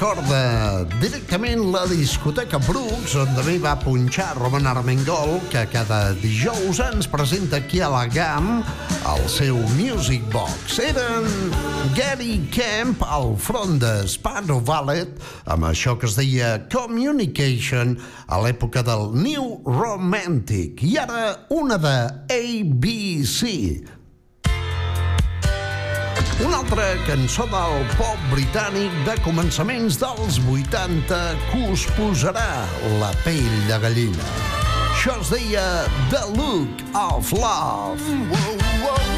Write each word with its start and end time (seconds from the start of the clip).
Recorda 0.00 0.86
directament 0.96 1.66
la 1.74 1.82
discoteca 1.84 2.56
Brooks, 2.64 3.12
on 3.20 3.34
també 3.36 3.58
va 3.60 3.74
punxar 3.76 4.30
Roman 4.38 4.64
Armengol, 4.70 5.34
que 5.52 5.66
cada 5.68 6.14
dijous 6.22 6.80
ens 6.80 7.04
presenta 7.04 7.58
aquí 7.60 7.82
a 7.84 7.90
la 7.92 8.06
GAM 8.08 8.48
el 9.10 9.26
seu 9.28 9.60
Music 9.76 10.24
Box. 10.32 10.78
Eren 10.80 11.28
Gary 11.92 12.40
Kemp 12.48 13.04
al 13.04 13.34
front 13.36 13.76
de 13.84 13.92
Sparrow 14.08 14.64
Ballet, 14.64 15.20
amb 15.44 15.68
això 15.68 15.98
que 16.00 16.08
es 16.08 16.16
deia 16.16 16.56
Communication 16.72 17.98
a 18.24 18.40
l'època 18.40 18.80
del 18.80 19.10
New 19.20 19.58
Romantic. 19.68 20.80
I 20.80 20.96
ara 21.04 21.24
una 21.52 21.76
de 21.76 21.96
ABC, 22.40 23.44
una 26.46 26.58
altra 26.62 26.84
cançó 27.06 27.44
del 27.50 27.82
pop 27.98 28.20
britànic 28.32 28.94
de 29.06 29.16
començaments 29.24 29.98
dels 30.00 30.38
80 30.40 31.20
que 31.50 31.62
us 31.72 31.84
posarà 31.98 32.64
la 33.02 33.12
pell 33.26 33.56
de 33.68 33.80
gallina. 33.84 34.32
Això 34.90 35.18
es 35.20 35.32
deia 35.32 35.66
The 36.12 36.24
Look 36.36 36.84
of 36.94 37.32
Love. 37.36 38.20
Whoa, 38.32 38.58
whoa. 38.84 39.09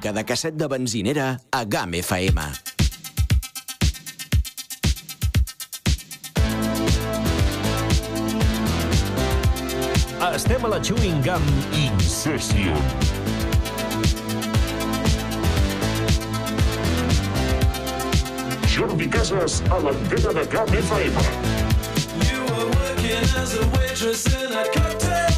De 0.00 0.24
casset 0.24 0.54
de 0.56 0.66
benzinera 0.68 1.40
a 1.50 1.64
GAM 1.64 1.94
FM. 1.94 2.40
Estem 10.34 10.64
a 10.64 10.68
la 10.68 10.80
Chewing 10.80 11.20
Gum 11.22 11.42
Incession. 11.74 12.76
Jordi 18.66 19.08
Casas 19.08 19.62
a 19.70 19.78
l'antena 19.78 20.32
de 20.32 20.46
GAM 20.46 20.68
FM. 20.68 21.14
You 22.30 22.40
were 22.40 22.70
working 22.70 23.24
as 23.36 23.54
a 23.56 23.66
waitress 23.76 24.26
in 24.26 24.52
a 24.52 24.64
cocktail 24.72 25.31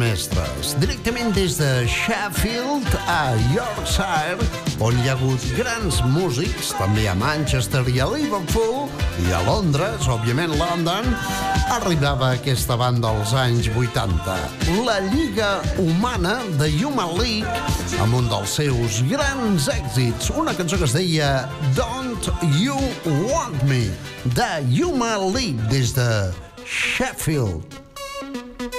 mestres. 0.00 0.74
Directament 0.80 1.34
des 1.36 1.56
de 1.58 1.68
Sheffield 1.90 2.88
a 3.10 3.34
Yorkshire, 3.52 4.42
on 4.84 4.96
hi 5.00 5.08
ha 5.08 5.14
hagut 5.16 5.42
grans 5.58 6.00
músics, 6.14 6.72
també 6.78 7.06
a 7.10 7.14
Manchester 7.18 7.82
i 7.92 8.00
a 8.02 8.08
Liverpool, 8.10 8.88
i 9.24 9.34
a 9.36 9.42
Londres, 9.46 10.08
òbviament 10.10 10.56
London, 10.58 11.10
arribava 11.76 12.32
aquesta 12.34 12.78
banda 12.80 13.12
als 13.12 13.34
anys 13.38 13.70
80. 13.74 14.38
La 14.86 14.98
Lliga 15.10 15.52
Humana 15.82 16.38
de 16.58 16.70
Human 16.80 17.14
League, 17.20 18.00
amb 18.02 18.18
un 18.18 18.28
dels 18.32 18.58
seus 18.60 19.02
grans 19.12 19.70
èxits, 19.72 20.32
una 20.34 20.56
cançó 20.58 20.80
que 20.80 20.88
es 20.88 20.96
deia 20.96 21.30
Don't 21.78 22.32
You 22.58 22.78
Want 23.28 23.64
Me, 23.70 23.86
de 24.34 24.50
Human 24.74 25.30
League, 25.32 25.70
des 25.70 25.94
de 25.96 26.10
Sheffield. 26.64 27.83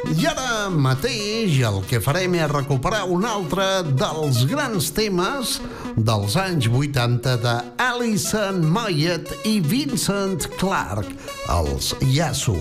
I 0.05 0.25
ara 0.29 0.69
mateix 0.69 1.55
el 1.65 1.79
que 1.89 1.97
farem 2.03 2.35
és 2.37 2.51
recuperar 2.51 3.05
un 3.09 3.25
altre 3.25 3.65
dels 3.97 4.43
grans 4.49 4.91
temes 4.93 5.55
dels 5.97 6.35
anys 6.37 6.67
80 6.69 7.33
de 7.41 7.55
Alison 7.81 8.61
Moyet 8.75 9.33
i 9.49 9.57
Vincent 9.65 10.45
Clark, 10.59 11.09
els 11.57 11.95
Yasu. 12.13 12.59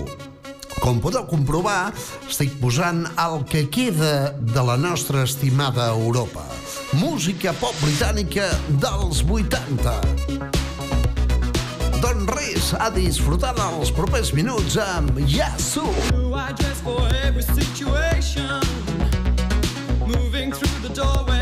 Com 0.81 0.99
podeu 1.03 1.27
comprovar, 1.29 1.93
estic 2.25 2.57
posant 2.61 3.05
el 3.21 3.39
que 3.49 3.67
queda 3.69 4.33
de 4.41 4.65
la 4.65 4.75
nostra 4.81 5.23
estimada 5.29 5.91
Europa. 5.93 6.43
Música 6.97 7.53
pop 7.61 7.77
britànica 7.85 8.49
dels 8.81 9.21
80. 9.21 10.54
Res, 12.25 12.71
a 12.81 12.89
disfrutar 12.89 13.53
els 13.67 13.91
propers 13.93 14.31
minuts 14.33 14.77
amb 14.81 15.19
Yasu. 15.29 15.85
Moving 20.05 20.51
through 20.51 20.79
the 20.81 20.93
doorway 20.93 21.34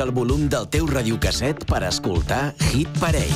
Apuja 0.00 0.08
el 0.08 0.16
volum 0.16 0.46
del 0.48 0.66
teu 0.72 0.86
radiocasset 0.88 1.64
per 1.68 1.82
escoltar 1.84 2.54
Hit 2.70 2.88
Parade. 3.00 3.34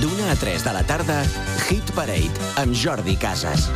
D'una 0.00 0.30
a 0.32 0.38
3 0.40 0.64
de 0.64 0.72
la 0.78 0.84
tarda, 0.88 1.18
Hit 1.68 1.92
Parade 1.92 2.52
amb 2.56 2.72
Jordi 2.72 3.18
Casas. 3.20 3.68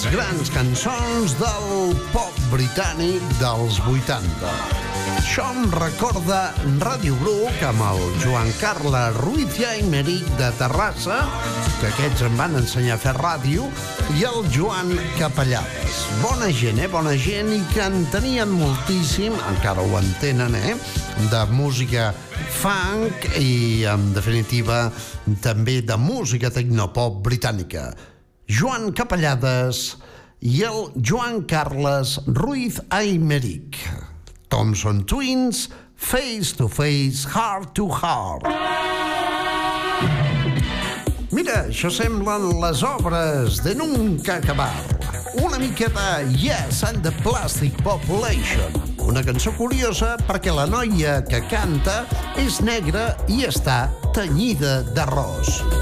Les 0.00 0.12
grans 0.14 0.48
cançons 0.54 1.32
del 1.36 1.90
pop 2.12 2.36
britànic 2.48 3.20
dels 3.40 3.76
80. 3.84 4.50
Això 5.18 5.44
em 5.52 5.66
recorda 5.74 6.38
Ràdio 6.80 7.16
Bruc 7.20 7.64
amb 7.66 7.82
el 7.84 8.00
Joan 8.22 8.48
Carles 8.60 9.18
Ruiz 9.18 9.58
i 9.60 9.66
Aymeric 9.68 10.28
de 10.38 10.48
Terrassa, 10.56 11.18
que 11.80 11.90
aquests 11.90 12.24
em 12.24 12.38
van 12.38 12.56
ensenyar 12.60 12.96
a 12.96 13.02
fer 13.02 13.12
ràdio, 13.18 13.66
i 14.16 14.24
el 14.28 14.46
Joan 14.54 14.94
Capellades. 15.18 15.98
Bona 16.22 16.48
gent, 16.48 16.80
eh? 16.80 16.88
Bona 16.92 17.12
gent, 17.20 17.50
i 17.52 17.60
que 17.74 17.82
en 17.84 18.06
tenien 18.14 18.52
moltíssim, 18.56 19.36
encara 19.50 19.84
ho 19.84 19.98
entenen, 20.00 20.56
eh? 20.62 20.78
De 21.32 21.42
música 21.52 22.14
funk 22.62 23.28
i, 23.34 23.84
en 23.90 24.14
definitiva, 24.16 24.86
també 25.44 25.80
de 25.84 26.00
música 26.00 26.52
tecnopop 26.54 27.20
britànica. 27.26 27.90
Joan 28.50 28.90
Capellades 28.90 29.94
i 30.42 30.64
el 30.66 30.88
Joan 31.06 31.44
Carles 31.46 32.16
Ruiz 32.26 32.80
Aymeric. 32.90 33.78
Thompson 34.50 35.04
Twins, 35.04 35.68
Face 35.94 36.56
to 36.58 36.66
Face, 36.66 37.22
Heart 37.30 37.74
to 37.78 37.86
Heart. 37.86 38.48
Mira, 41.30 41.60
això 41.68 41.92
semblen 41.94 42.48
les 42.64 42.82
obres 42.82 43.60
de 43.62 43.76
Nunca 43.78 44.40
Acabar. 44.40 44.74
Una 45.44 45.58
de 45.62 45.70
Yes 46.34 46.82
and 46.82 47.04
the 47.04 47.12
Plastic 47.22 47.76
Population. 47.84 48.74
Una 48.98 49.22
cançó 49.22 49.54
curiosa 49.54 50.16
perquè 50.26 50.50
la 50.50 50.66
noia 50.66 51.22
que 51.22 51.38
canta 51.46 52.02
és 52.34 52.58
negra 52.60 53.14
i 53.28 53.44
està 53.46 53.86
tenyida 54.12 54.82
d'arròs. 54.90 55.79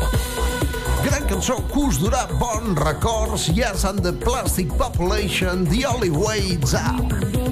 Cançó 1.28 1.56
que 1.68 1.78
us 1.78 1.98
durà 2.00 2.24
bons 2.40 2.78
records. 2.80 3.48
Yes 3.48 3.84
and 3.84 4.00
the 4.00 4.12
Plastic 4.12 4.72
Population, 4.78 5.66
The 5.66 5.84
Only 5.84 6.08
Way 6.08 6.56
It's 6.56 6.72
Up. 6.72 7.47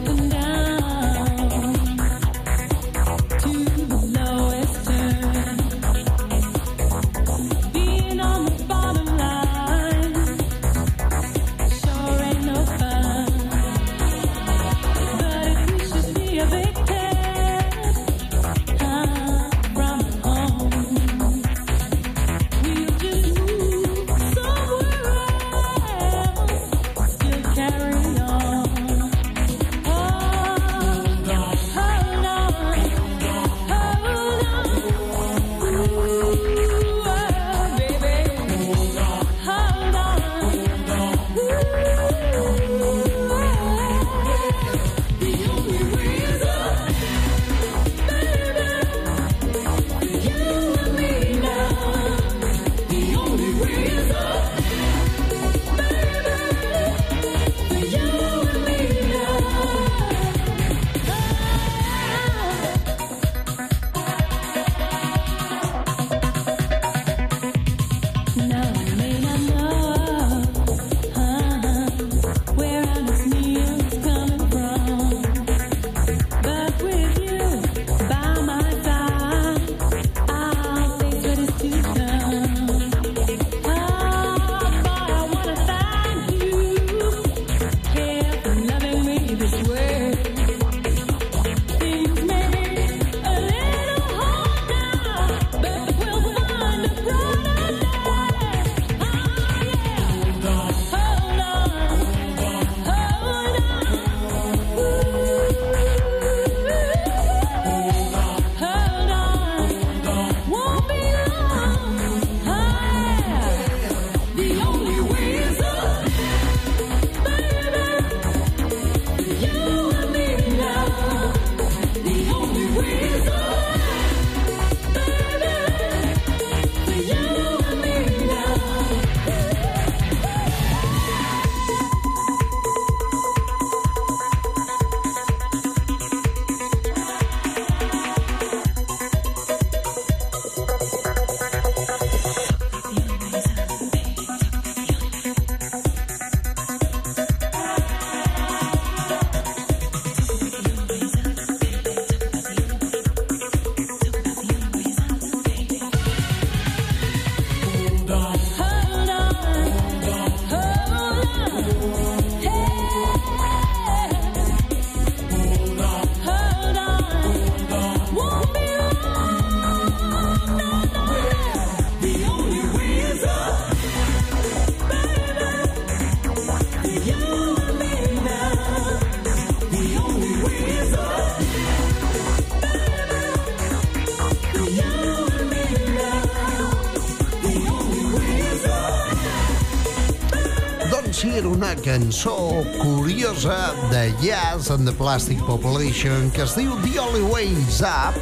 Cançó 191.97 192.63
curiosa 192.77 193.73
de 193.91 194.13
Jazz 194.21 194.71
and 194.71 194.87
the 194.87 194.93
Plastic 194.93 195.39
Population 195.47 196.31
que 196.31 196.43
es 196.43 196.53
diu 196.53 196.75
The 196.83 197.01
Only 197.01 197.23
Way 197.25 197.47
Is 197.57 197.79
Up 197.81 198.19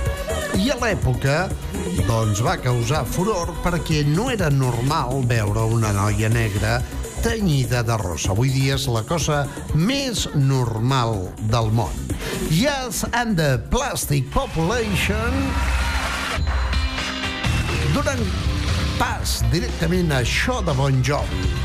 i 0.63 0.69
a 0.71 0.77
l'època 0.79 1.49
doncs 2.07 2.39
va 2.47 2.55
causar 2.63 3.01
furor 3.03 3.51
perquè 3.65 4.05
no 4.07 4.29
era 4.31 4.47
normal 4.55 5.25
veure 5.27 5.65
una 5.75 5.91
noia 5.97 6.31
negra 6.31 6.77
tenyida 7.25 7.83
de 7.83 7.99
rosa. 7.99 8.31
Avui 8.31 8.53
dia 8.55 8.77
és 8.79 8.87
la 8.87 9.03
cosa 9.09 9.43
més 9.75 10.29
normal 10.37 11.33
del 11.51 11.75
món. 11.75 12.15
Yes 12.55 13.03
and 13.11 13.35
the 13.41 13.59
Plastic 13.75 14.31
Population 14.31 15.35
donant 17.97 18.23
pas 19.03 19.41
directament 19.51 20.15
a 20.15 20.23
això 20.23 20.63
de 20.63 20.79
Bon 20.79 21.03
Jovi. 21.03 21.65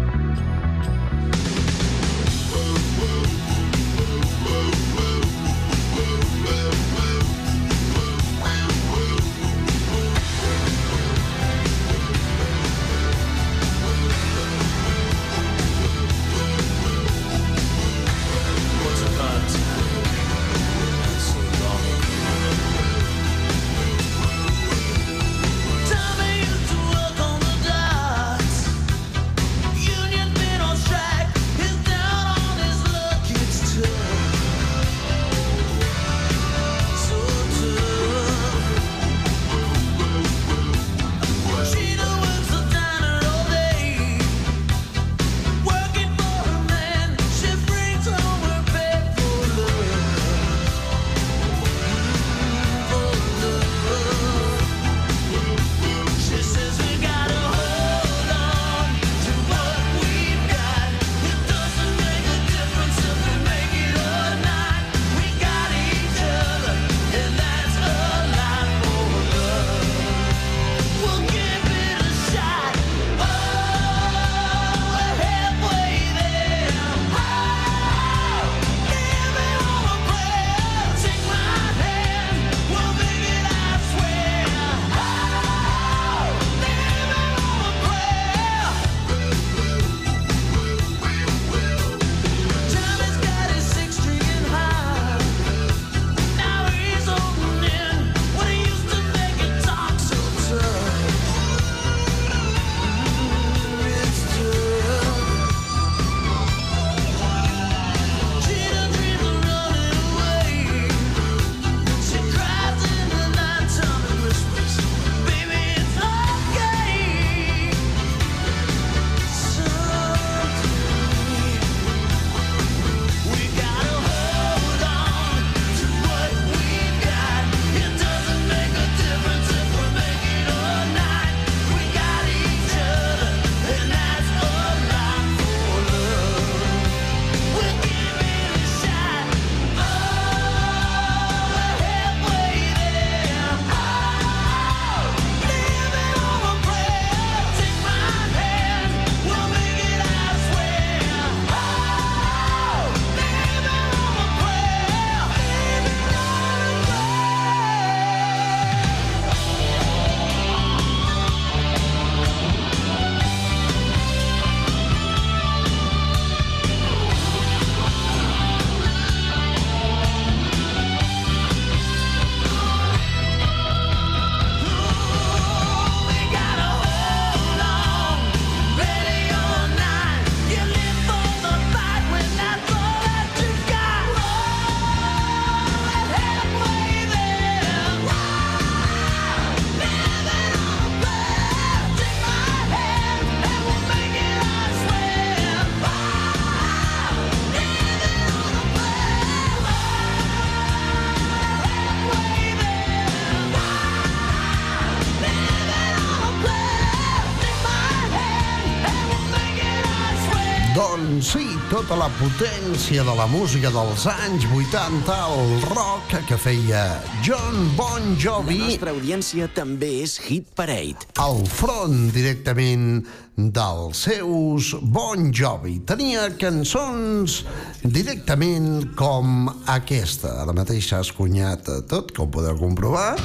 Doncs 210.71 211.33
sí, 211.33 211.43
tota 211.67 211.97
la 211.99 212.05
potència 212.15 213.03
de 213.03 213.13
la 213.17 213.25
música 213.27 213.67
dels 213.73 214.05
anys 214.07 214.45
80, 214.55 215.17
el 215.27 215.65
rock 215.65 216.13
que 216.29 216.37
feia 216.39 216.85
John 217.25 217.73
Bon 217.75 218.13
La 218.13 218.15
Jovi 218.23 218.61
nostra 218.61 218.93
audiència 218.95 219.49
també 219.51 219.89
és 220.05 220.15
Hit 220.23 220.53
Parade. 220.55 221.09
al 221.19 221.43
front 221.43 222.07
directament 222.15 223.03
dels 223.35 224.05
seus 224.07 224.71
Bon 224.95 225.33
Jovi. 225.35 225.81
Tenia 225.83 226.29
cançons 226.39 227.41
directament 227.83 228.93
com 228.95 229.49
aquesta. 229.67 230.37
Ara 230.45 230.55
mateix 230.55 230.87
s'ha 230.87 231.03
escunyat 231.03 231.67
tot, 231.91 232.15
com 232.15 232.31
podeu 232.31 232.55
comprovar. 232.63 233.17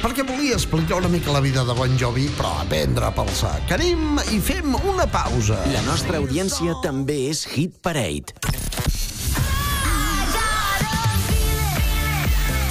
Perquè 0.00 0.24
volia 0.24 0.54
explicar 0.56 0.96
una 0.96 1.08
mica 1.12 1.30
la 1.30 1.42
vida 1.44 1.60
de 1.62 1.74
Bon 1.76 1.92
Jovi, 2.00 2.24
però 2.32 2.54
aprendre 2.62 3.10
pel 3.12 3.28
sac. 3.36 3.68
Anem 3.76 4.16
i 4.32 4.38
fem 4.40 4.72
una 4.88 5.04
pausa. 5.04 5.58
La 5.74 5.82
nostra 5.84 6.16
audiència 6.16 6.72
també 6.80 7.18
és 7.28 7.42
Hit 7.52 7.76
Parade. 7.84 8.32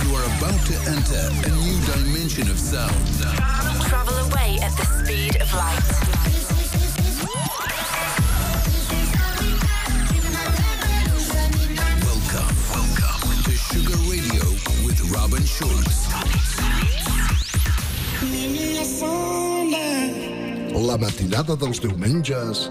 You 0.01 0.17
are 0.17 0.25
about 0.39 0.57
to 0.65 0.75
enter 0.89 1.21
a 1.45 1.53
new 1.53 1.77
dimension 1.85 2.49
of 2.49 2.57
sound. 2.57 3.21
Travel 3.85 4.17
away 4.25 4.57
at 4.65 4.73
the 4.73 4.89
speed 4.89 5.37
of 5.37 5.53
light. 5.53 5.85
Welcome, 12.09 12.55
welcome 12.73 13.37
to 13.45 13.53
Sugar 13.69 14.01
Radio 14.09 14.49
with 14.81 14.97
Robin 15.13 15.45
Schulz. 15.45 16.58
La 20.75 20.97
matinada 20.99 21.55
dels 21.55 21.79
diumenges 21.79 22.65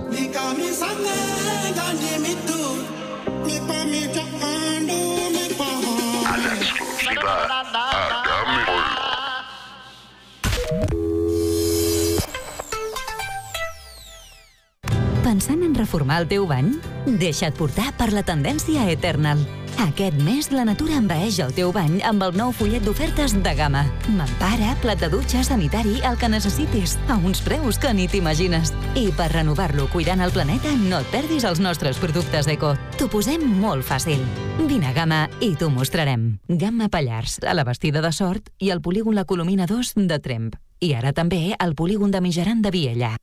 Pensant 15.24 15.62
en 15.64 15.72
reformar 15.72 16.20
el 16.20 16.28
teu 16.28 16.44
bany? 16.44 16.74
Deixa't 17.08 17.56
portar 17.56 17.94
per 17.96 18.12
la 18.12 18.20
tendència 18.20 18.84
Eternal. 18.92 19.40
Aquest 19.78 20.16
mes 20.26 20.48
la 20.50 20.64
natura 20.66 20.96
envaeix 20.98 21.36
el 21.38 21.52
teu 21.54 21.70
bany 21.70 22.00
amb 22.06 22.24
el 22.26 22.34
nou 22.34 22.50
fullet 22.50 22.82
d'ofertes 22.82 23.36
de 23.44 23.52
gamma. 23.54 23.84
Mampara, 24.16 24.72
plat 24.82 24.98
de 24.98 25.06
dutxa, 25.12 25.44
sanitari, 25.46 26.00
el 26.02 26.18
que 26.18 26.30
necessitis, 26.32 26.96
a 27.06 27.14
uns 27.22 27.38
preus 27.46 27.78
que 27.78 27.92
ni 27.94 28.08
t'imagines. 28.10 28.72
I 28.98 29.12
per 29.14 29.28
renovar-lo 29.30 29.86
cuidant 29.92 30.24
el 30.24 30.34
planeta, 30.34 30.72
no 30.82 30.98
et 30.98 31.12
perdis 31.14 31.46
els 31.46 31.62
nostres 31.62 32.00
productes 32.02 32.50
eco. 32.50 32.72
T'ho 32.98 33.06
posem 33.12 33.44
molt 33.62 33.86
fàcil. 33.86 34.24
Vine 34.66 34.90
a 34.90 34.96
Gamma 34.96 35.20
i 35.38 35.52
t'ho 35.54 35.70
mostrarem. 35.70 36.32
Gamma 36.48 36.90
Pallars, 36.90 37.38
a 37.46 37.54
la 37.54 37.62
Bastida 37.68 38.02
de 38.02 38.10
Sort 38.10 38.50
i 38.58 38.72
al 38.74 38.82
polígon 38.82 39.14
La 39.14 39.28
Colomina 39.30 39.70
2 39.70 39.94
de 40.10 40.18
Tremp. 40.18 40.58
I 40.82 40.94
ara 40.98 41.14
també 41.14 41.54
al 41.58 41.78
polígon 41.78 42.10
de 42.10 42.20
Mijaran 42.20 42.66
de 42.66 42.74
Viella. 42.74 43.14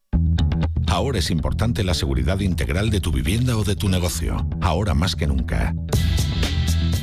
Ahora 0.87 1.19
es 1.19 1.29
importante 1.29 1.83
la 1.83 1.93
seguridad 1.93 2.39
integral 2.39 2.89
de 2.89 3.01
tu 3.01 3.11
vivienda 3.11 3.57
o 3.57 3.65
de 3.65 3.75
tu 3.75 3.89
negocio. 3.89 4.47
Ahora 4.61 4.93
más 4.93 5.17
que 5.17 5.27
nunca. 5.27 5.73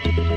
Thank 0.00 0.16
you. 0.16 0.31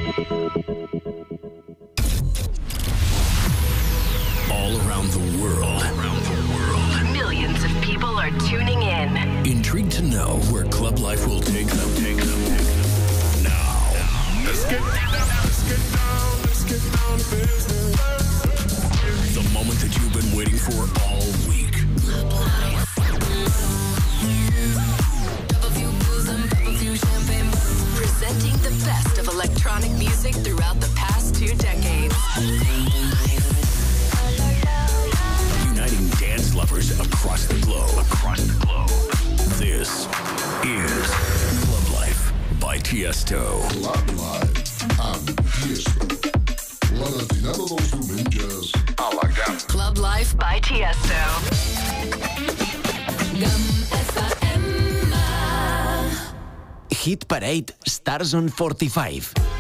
2045 58.26 59.55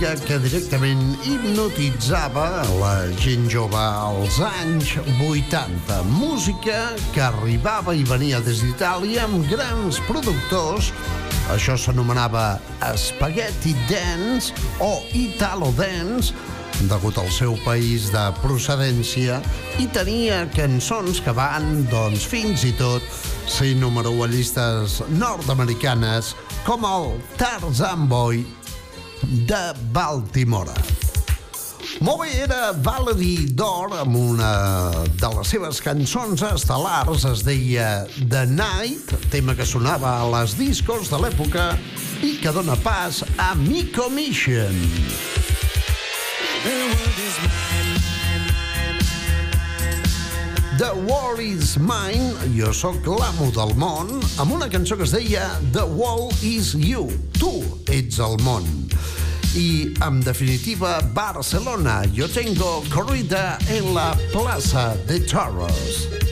música 0.00 0.26
que 0.26 0.38
directament 0.40 1.00
hipnotitzava 1.28 2.62
la 2.80 3.12
gent 3.20 3.50
jove 3.52 3.76
als 3.76 4.38
anys 4.40 4.94
80. 4.96 5.98
Música 6.08 6.94
que 7.12 7.20
arribava 7.20 7.92
i 7.92 8.00
venia 8.08 8.40
des 8.40 8.62
d'Itàlia 8.64 9.26
amb 9.26 9.44
grans 9.50 9.98
productors 10.06 10.88
això 11.52 11.76
s'anomenava 11.76 12.56
Spaghetti 12.96 13.74
Dance 13.90 14.54
o 14.80 15.02
Italo 15.12 15.68
Dance, 15.76 16.32
degut 16.88 17.18
al 17.20 17.28
seu 17.28 17.58
país 17.66 18.08
de 18.14 18.22
procedència, 18.40 19.42
i 19.84 19.88
tenia 19.92 20.46
cançons 20.54 21.20
que 21.20 21.34
van, 21.36 21.84
doncs, 21.92 22.24
fins 22.24 22.64
i 22.64 22.72
tot 22.78 23.04
ser 23.44 23.74
número 23.76 24.14
1 24.16 24.24
a 24.24 24.30
llistes 24.32 24.96
nord-americanes, 25.12 26.32
com 26.64 26.88
el 26.88 27.12
Tarzan 27.36 28.08
Boy 28.08 28.46
de 29.22 29.62
Baltimore. 29.94 30.74
Molt 32.00 32.22
bé, 32.22 32.30
era 32.46 32.70
Valerie 32.72 33.50
d'Or 33.52 33.92
amb 34.00 34.16
una 34.16 34.52
de 35.20 35.30
les 35.34 35.50
seves 35.52 35.82
cançons 35.84 36.40
estel·lars, 36.48 37.26
es 37.28 37.44
deia 37.44 37.90
The 38.16 38.46
Night, 38.48 39.12
tema 39.34 39.52
que 39.58 39.68
sonava 39.68 40.14
a 40.22 40.28
les 40.38 40.56
discos 40.56 41.12
de 41.12 41.20
l'època 41.20 41.74
i 42.24 42.38
que 42.40 42.54
dona 42.56 42.78
pas 42.80 43.20
a 43.36 43.52
Miko 43.60 44.08
Mission. 44.16 44.80
The 50.80 50.94
World 50.94 51.40
is 51.40 51.76
Mine, 51.76 52.32
jo 52.56 52.70
sóc 52.72 53.04
l'amo 53.04 53.50
del 53.52 53.74
món, 53.76 54.14
amb 54.40 54.54
una 54.56 54.64
cançó 54.72 54.96
que 54.96 55.04
es 55.04 55.12
deia 55.12 55.44
The 55.74 55.84
World 55.84 56.40
is 56.40 56.70
You, 56.72 57.04
tu 57.36 57.52
ets 57.92 58.16
el 58.24 58.40
món. 58.46 58.64
I, 59.52 59.92
en 60.00 60.22
definitiva, 60.24 60.96
Barcelona, 61.12 62.00
yo 62.16 62.32
tengo 62.32 62.80
corrida 62.88 63.58
en 63.68 63.92
la 63.92 64.14
Plaza 64.32 64.94
de 65.04 65.20
Toros. 65.20 66.29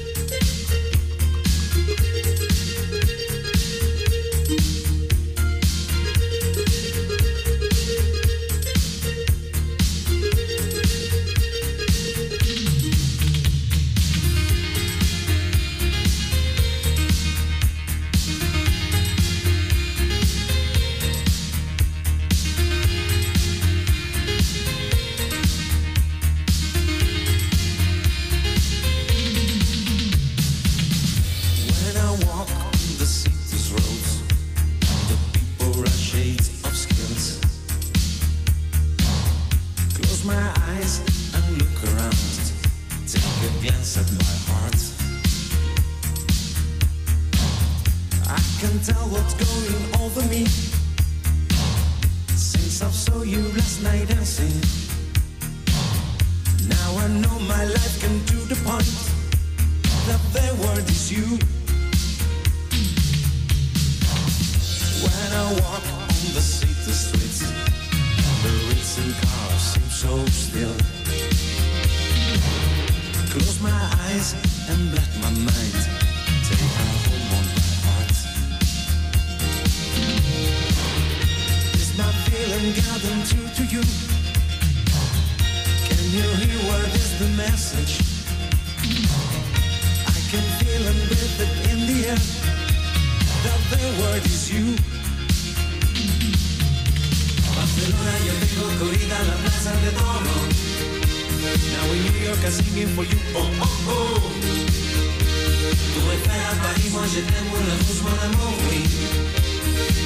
For 102.94 103.04
you. 103.04 103.18
Oh, 103.34 103.50
oh, 103.62 103.86
oh. 103.88 104.58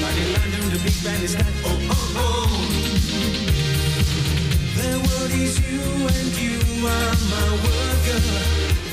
Moi 0.00 0.10
je 0.16 0.24
London, 0.32 0.70
the 0.70 0.78
big 0.82 1.22
is 1.22 1.34
like, 1.34 1.46
oh, 1.64 1.78
oh, 1.90 2.16
oh. 2.16 2.48
The 4.76 4.90
word 5.06 5.32
is 5.32 5.54
you 5.70 5.84
and 6.08 6.32
you 6.42 6.58
are 6.86 7.16
my 7.30 7.48
girl. 8.06 8.28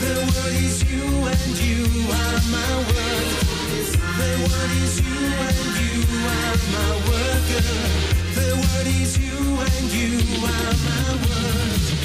The 0.01 0.13
word 0.29 0.55
is 0.65 0.83
you 0.91 1.05
and 1.33 1.55
you 1.57 1.85
are 2.11 2.41
my 2.53 2.71
word. 2.89 3.29
The 4.19 4.31
word 4.45 4.71
is 4.83 4.95
you 5.01 5.19
and 5.47 5.65
you 5.81 5.95
are 6.37 6.57
my 6.75 6.89
girl. 7.49 7.79
The 8.37 8.49
word 8.61 8.87
is 9.01 9.17
you 9.17 9.39
and 9.65 9.85
you 9.93 10.45
are 10.45 10.73
my 10.85 11.03
word. 11.25 11.98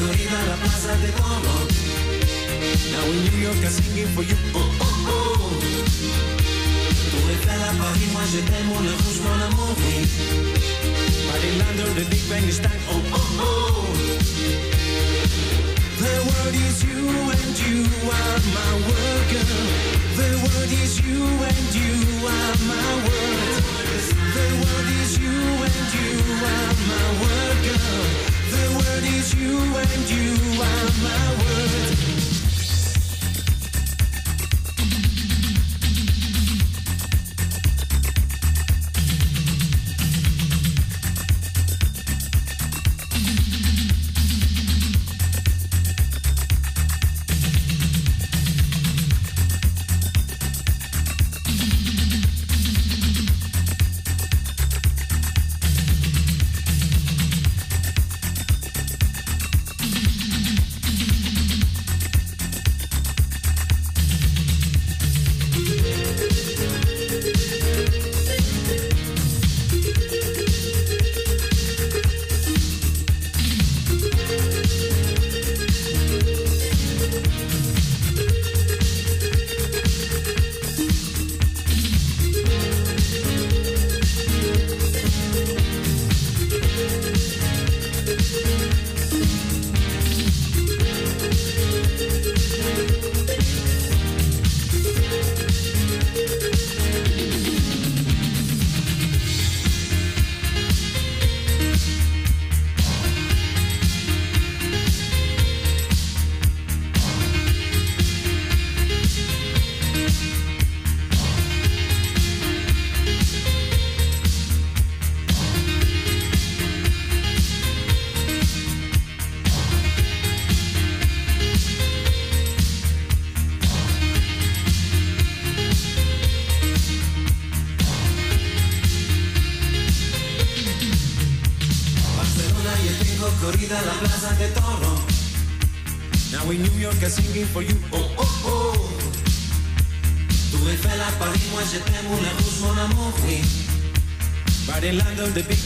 Florida, 0.00 0.40
La 0.48 0.56
Paz, 0.56 0.88
the 1.02 1.12
Como. 1.12 1.56
Now 2.90 3.04
in 3.12 3.20
New 3.20 3.36
York, 3.44 3.60
I'm 3.60 3.68
singing 3.68 4.08
for 4.16 4.22
you. 4.22 4.36
Oh, 4.54 4.64
oh, 4.80 5.04
oh. 5.12 5.52
Toi 7.10 7.28
est 7.32 7.44
belle 7.44 7.64
à 7.68 7.72
Paris, 7.76 8.08
moi 8.10 8.24
je 8.32 8.40
t'aime, 8.48 8.70
on 8.72 8.80
le 8.80 8.92
rouge, 8.96 9.20
mon 9.20 9.36
amour, 9.44 9.76
oui. 9.84 10.08
Marylander, 11.28 11.92
the 12.00 12.04
Big 12.08 12.24
Bang 12.30 12.48
is 12.48 12.60
time. 12.60 12.80
Oh, 12.88 12.96
oh, 13.12 13.44
oh. 13.44 13.92
The 16.00 16.14
world 16.28 16.56
is 16.64 16.82
you 16.82 17.04
and 17.36 17.54
you 17.60 17.84
are 18.08 18.40
my 18.56 18.72
world, 18.88 19.24
girl. 19.28 19.68
The 20.16 20.30
world 20.40 20.72
is 20.80 20.96
you 21.04 21.20
and 21.44 21.68
you 21.76 22.24
are 22.24 22.56
my 22.72 22.88
world. 23.04 23.52
The 24.32 24.48
world 24.64 24.88
is 25.02 25.12
you 25.20 25.36
and 25.68 25.88
you 25.92 26.12
are 26.40 26.72
my 26.88 27.06
world, 27.20 27.58
girl 27.68 28.39
word 28.90 29.04
is 29.04 29.34
you 29.34 29.58
and 29.58 30.10
you 30.10 30.62
are 30.62 30.90
my 31.02 31.44
word. 31.44 32.29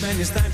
many 0.05 0.25
time 0.25 0.54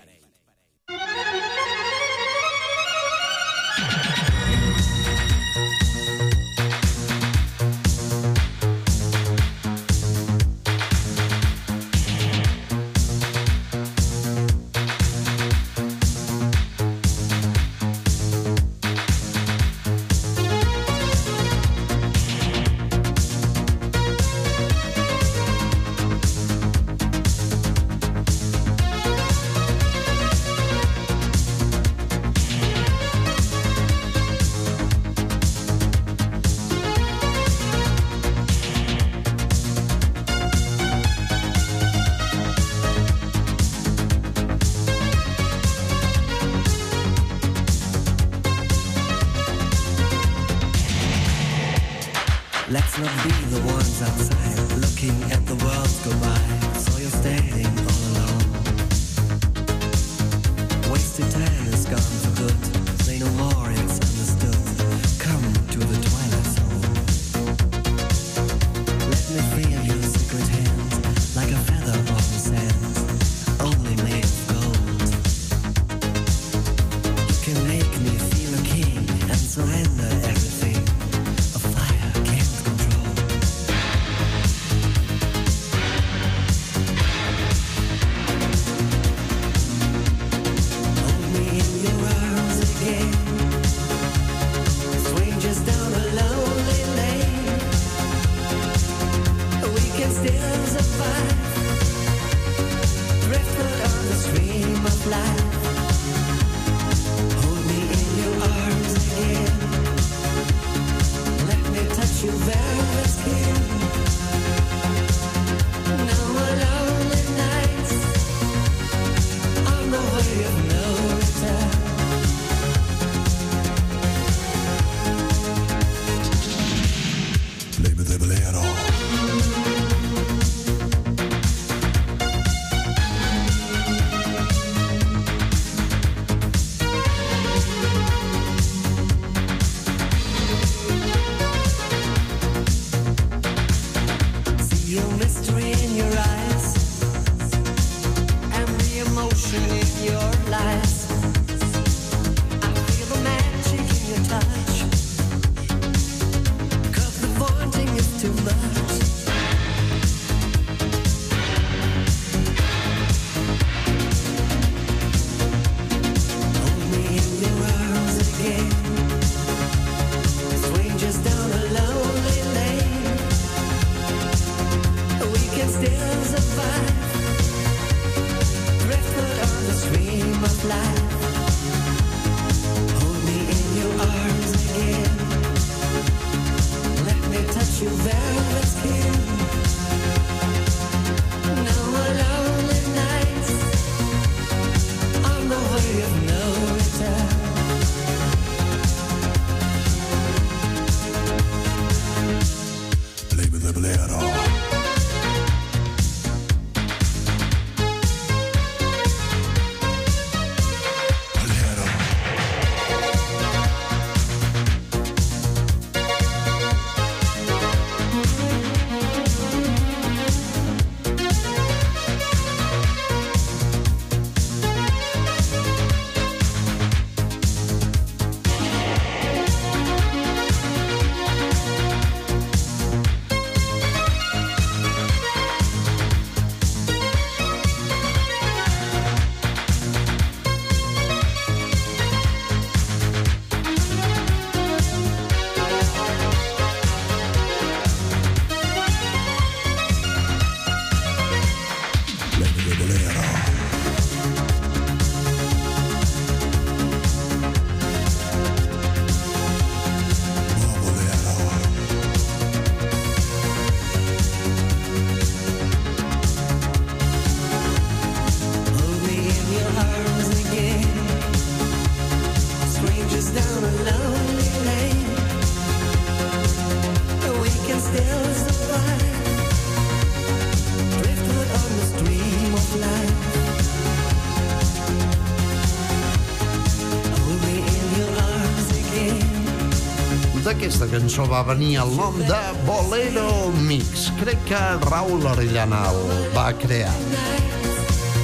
Cançó 291.01 291.23
va 291.25 291.39
venir 291.41 291.79
el 291.81 291.95
nom 291.97 292.17
de 292.27 292.39
Bolero 292.67 293.49
Mix. 293.65 294.11
Crec 294.19 294.37
que 294.45 294.59
Raül 294.83 295.25
Orellana 295.25 295.79
el 295.89 296.27
va 296.35 296.51
crear. 296.61 296.93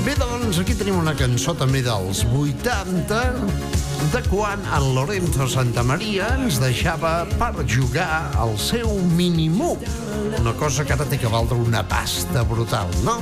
Bé, 0.05 0.13
doncs, 0.19 0.59
aquí 0.61 0.75
tenim 0.77 0.99
una 0.99 1.15
cançó 1.17 1.55
també 1.57 1.81
dels 1.81 2.21
80, 2.29 3.23
de 4.13 4.21
quan 4.29 4.61
el 4.77 4.91
Lorenzo 4.93 5.47
Santamaria 5.49 6.29
ens 6.37 6.61
deixava 6.61 7.15
per 7.39 7.65
jugar 7.65 8.29
al 8.37 8.53
seu 8.61 8.93
minimú. 9.17 9.73
Una 10.37 10.53
cosa 10.61 10.85
que 10.85 10.93
ara 10.93 11.07
té 11.09 11.17
que 11.17 11.33
valdre 11.33 11.57
una 11.57 11.81
pasta 11.81 12.45
brutal, 12.45 12.93
no? 13.07 13.17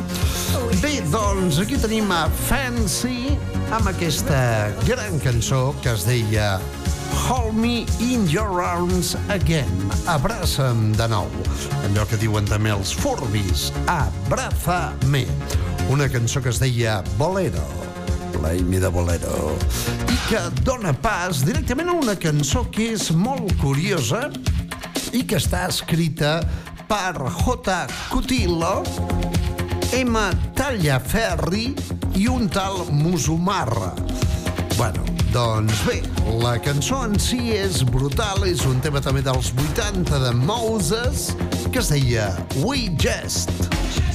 Bé, 0.83 0.97
doncs, 1.15 1.63
aquí 1.63 1.79
tenim 1.79 2.11
a 2.11 2.25
Fancy 2.49 3.37
amb 3.71 3.87
aquesta 3.95 4.73
gran 4.83 5.15
cançó 5.23 5.69
que 5.79 5.95
es 5.95 6.03
deia 6.09 6.57
Hold 7.25 7.55
me 7.55 7.87
in 7.99 8.27
your 8.29 8.61
arms 8.61 9.15
again. 9.29 9.65
Abraça'm 10.05 10.91
de 10.93 11.07
nou. 11.09 11.25
Allò 11.87 12.03
que 12.05 12.19
diuen 12.21 12.45
també 12.45 12.69
els 12.69 12.91
furbis. 12.93 13.71
Abraza-me. 13.89 15.23
Una 15.89 16.05
cançó 16.05 16.43
que 16.45 16.53
es 16.53 16.59
deia 16.61 16.99
Bolero. 17.17 17.65
Play 18.35 18.61
me 18.61 18.77
de 18.77 18.91
Bolero. 18.93 19.55
I 20.05 20.19
que 20.27 20.43
dona 20.61 20.93
pas 20.93 21.41
directament 21.47 21.89
a 21.89 21.97
una 21.97 22.13
cançó 22.13 22.61
que 22.69 22.91
és 22.93 23.09
molt 23.09 23.55
curiosa 23.57 24.27
i 25.09 25.25
que 25.25 25.41
està 25.41 25.65
escrita 25.71 26.37
per 26.85 27.17
J. 27.41 27.79
Cutillo, 28.13 28.83
M. 29.97 30.29
Tallaferri 30.53 31.71
i 32.21 32.29
un 32.29 32.45
tal 32.53 32.85
Musumarra. 32.93 33.95
Bueno, 34.77 35.05
doncs 35.31 35.85
bé, 35.87 36.01
la 36.41 36.57
cançó 36.59 36.97
en 37.05 37.15
si 37.21 37.53
és 37.55 37.79
brutal, 37.87 38.43
és 38.43 38.65
un 38.67 38.81
tema 38.83 38.99
també 38.99 39.21
dels 39.23 39.53
80 39.55 40.19
de 40.19 40.33
Moses, 40.35 41.29
que 41.71 41.79
es 41.79 41.91
deia 41.93 42.27
We 42.59 42.89
Just. 42.99 43.53
A 43.71 44.14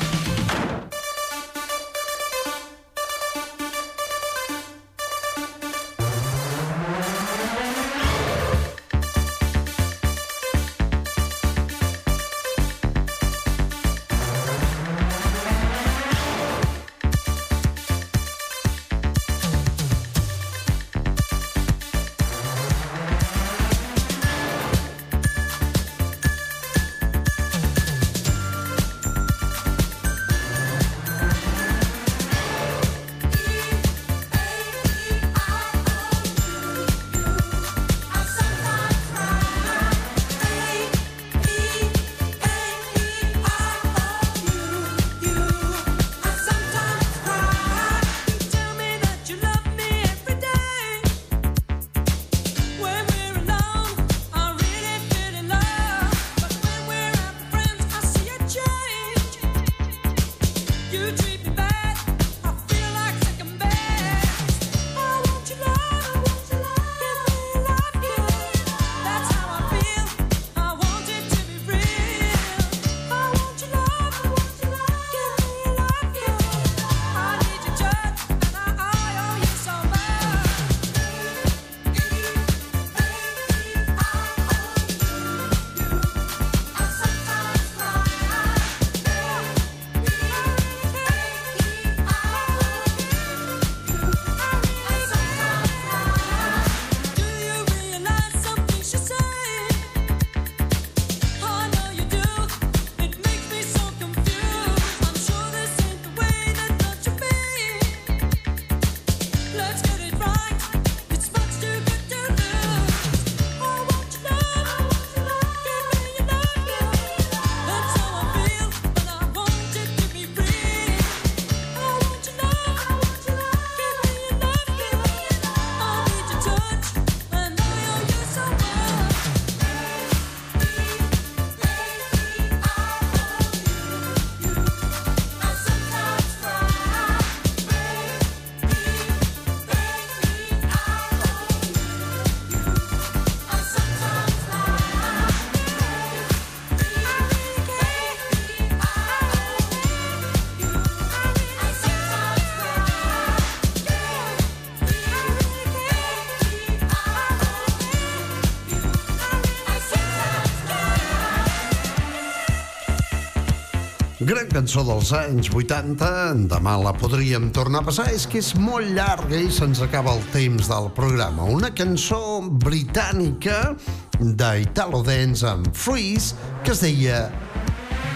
Cançó 164.51 164.83
dels 164.83 165.11
anys 165.15 165.47
80, 165.53 166.07
demà 166.51 166.73
la 166.81 166.91
podríem 166.97 167.49
tornar 167.55 167.79
a 167.81 167.85
passar, 167.87 168.07
és 168.11 168.25
que 168.27 168.39
és 168.41 168.51
molt 168.59 168.91
llarga 168.95 169.37
i 169.39 169.47
se'ns 169.51 169.81
acaba 169.83 170.13
el 170.15 170.23
temps 170.33 170.67
del 170.71 170.89
programa. 170.97 171.43
Una 171.47 171.71
cançó 171.75 172.41
britànica 172.63 173.75
d'Italo 174.19 175.01
Dance 175.07 175.47
amb 175.47 175.71
Freeze 175.75 176.35
que 176.65 176.71
es 176.75 176.81
deia 176.83 177.31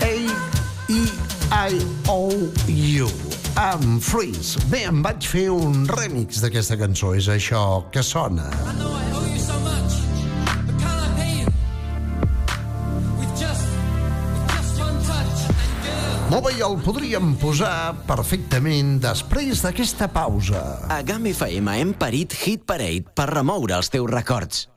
A-E-I-O-U 0.04 1.06
amb 3.56 4.04
Freeze. 4.04 4.60
Bé, 4.68 4.84
em 4.92 5.02
vaig 5.06 5.24
fer 5.32 5.48
un 5.56 5.88
remix 5.88 6.44
d'aquesta 6.44 6.76
cançó, 6.80 7.16
és 7.16 7.32
això 7.32 7.64
que 7.92 8.04
sona. 8.04 8.52
I 8.52 9.05
bé, 16.46 16.54
i 16.60 16.64
el 16.66 16.76
podríem 16.84 17.34
posar 17.42 17.96
perfectament 18.08 19.00
després 19.04 19.64
d'aquesta 19.66 20.08
pausa. 20.14 20.62
A 20.94 21.02
GAM 21.06 21.26
FM 21.32 21.74
hem 21.82 21.94
parit 21.98 22.36
Hit 22.44 22.66
Parade 22.70 23.14
per 23.16 23.28
remoure 23.32 23.76
els 23.78 23.90
teus 23.90 24.10
records. 24.12 24.68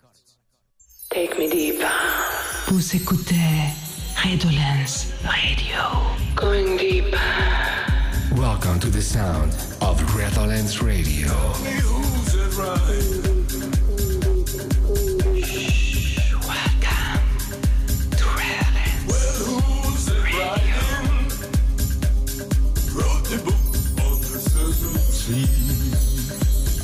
Take 1.13 1.39
me 1.39 1.49
deeper. 1.49 1.93
Vous 2.69 2.95
écoutez 2.95 3.73
Redolence 4.25 5.13
Radio. 5.25 5.85
Going 6.37 6.77
deeper. 6.77 7.19
Welcome 8.37 8.79
to 8.81 8.91
the 8.91 9.03
sound 9.03 9.53
of 9.81 10.01
Redolence 10.15 10.83
Radio. 10.83 11.33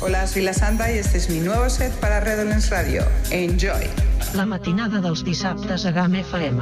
Hola, 0.01 0.27
soy 0.27 0.43
la 0.43 0.53
Santa 0.53 0.91
y 0.91 0.99
este 0.99 1.17
es 1.17 1.29
mi 1.29 1.39
nuevo 1.39 1.69
set 1.69 1.91
para 1.93 2.19
Redolence 2.19 2.69
Radio. 2.69 3.03
Enjoy. 3.31 3.89
La 4.33 4.45
matinada 4.45 5.01
dels 5.01 5.23
dissabtes 5.23 5.85
a 5.85 5.91
GAM 5.91 6.15
FM. 6.15 6.61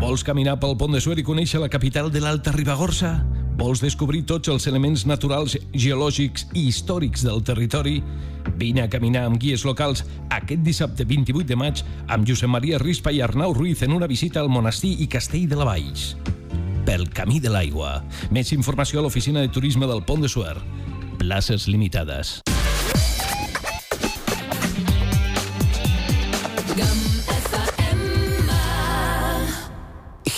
Vols 0.00 0.22
caminar 0.24 0.54
pel 0.56 0.78
pont 0.80 0.94
de 0.96 1.00
Suert 1.04 1.20
i 1.20 1.24
conèixer 1.26 1.58
la 1.60 1.68
capital 1.68 2.06
de 2.08 2.22
l'Alta 2.24 2.54
Ribagorça? 2.54 3.10
Vols 3.60 3.82
descobrir 3.84 4.22
tots 4.24 4.48
els 4.48 4.64
elements 4.70 5.02
naturals, 5.04 5.58
geològics 5.76 6.46
i 6.56 6.62
històrics 6.70 7.26
del 7.26 7.42
territori? 7.44 7.98
Vine 8.56 8.86
a 8.86 8.88
caminar 8.88 9.26
amb 9.28 9.36
guies 9.36 9.66
locals 9.68 10.06
aquest 10.32 10.64
dissabte 10.64 11.04
28 11.04 11.44
de 11.50 11.58
maig 11.60 11.82
amb 12.08 12.24
Josep 12.24 12.48
Maria 12.48 12.80
Rispa 12.80 13.12
i 13.12 13.20
Arnau 13.20 13.52
Ruiz 13.52 13.84
en 13.84 13.92
una 13.92 14.08
visita 14.08 14.40
al 14.40 14.48
monestir 14.48 14.94
i 15.04 15.06
castell 15.06 15.44
de 15.52 15.60
la 15.60 15.68
Valls. 15.68 16.14
pel 16.88 17.04
camí 17.14 17.38
de 17.38 17.52
l'aigua. 17.52 18.00
Més 18.32 18.50
informació 18.56 18.98
a 18.98 19.04
l'oficina 19.04 19.44
de 19.44 19.52
turisme 19.52 19.86
del 19.86 20.02
Pont 20.02 20.24
de 20.24 20.32
Suert. 20.32 20.64
Places 21.20 21.68
limitades. 21.68 22.40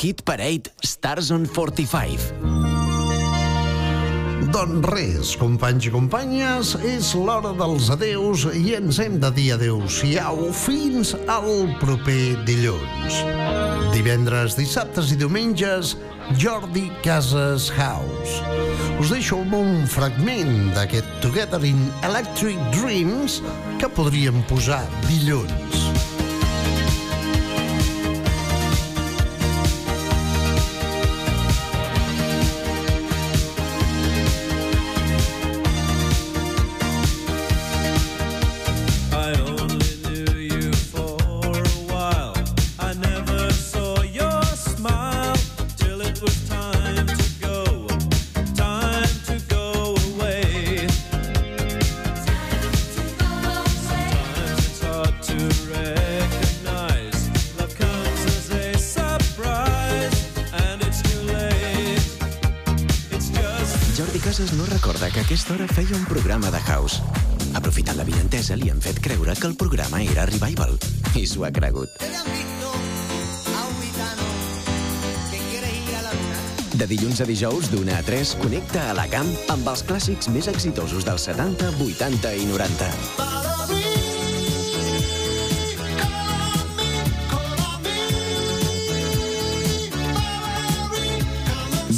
Hit 0.03 0.24
Parade 0.24 0.68
Stars 0.82 1.30
on 1.30 1.44
45. 1.46 2.32
Doncs 4.50 4.88
res, 4.90 5.28
companys 5.38 5.86
i 5.86 5.92
companyes, 5.94 6.72
és 6.82 7.12
l'hora 7.14 7.53
dels 7.55 7.86
adeus 7.94 8.48
i 8.50 8.74
ens 8.74 8.98
hem 8.98 9.20
de 9.22 9.30
dir 9.36 9.53
adeu-siau 9.55 10.48
fins 10.59 11.12
al 11.30 11.70
proper 11.78 12.34
dilluns. 12.48 13.20
Divendres, 13.94 14.59
dissabtes 14.59 15.14
i 15.14 15.20
diumenges, 15.22 15.94
Jordi 16.34 16.88
Casas 17.07 17.70
House. 17.78 18.42
Us 18.98 19.14
deixo 19.14 19.38
amb 19.44 19.55
un 19.61 19.86
fragment 19.86 20.72
d'aquest 20.74 21.14
Together 21.22 21.62
in 21.62 21.78
Electric 22.11 22.59
Dreams 22.74 23.38
que 23.78 23.94
podríem 23.94 24.42
posar 24.50 24.82
dilluns. 25.07 25.82
Vinentesa, 68.43 68.57
li 68.59 68.70
han 68.70 68.80
fet 68.82 68.99
creure 68.99 69.34
que 69.38 69.47
el 69.47 69.55
programa 69.55 70.01
era 70.03 70.24
Revival. 70.26 70.74
I 71.14 71.26
s'ho 71.26 71.45
ha 71.47 71.51
cregut. 71.55 71.88
De 76.74 76.86
dilluns 76.90 77.20
a 77.22 77.26
dijous, 77.28 77.70
d'una 77.70 78.01
a 78.01 78.03
3, 78.03 78.34
connecta 78.43 78.88
a 78.90 78.97
la 78.99 79.07
camp 79.07 79.30
amb 79.53 79.68
els 79.70 79.84
clàssics 79.86 80.26
més 80.34 80.49
exitosos 80.51 81.07
dels 81.07 81.22
70, 81.28 81.70
80 81.86 82.34
i 82.34 82.49
90. 82.51 82.90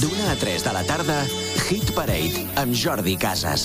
D'una 0.03 0.29
a 0.29 0.37
3 0.45 0.69
de 0.69 0.77
la 0.77 0.85
tarda, 0.85 1.23
Hit 1.65 1.95
Parade 1.97 2.45
amb 2.61 2.77
Jordi 2.77 3.17
Casas. 3.17 3.65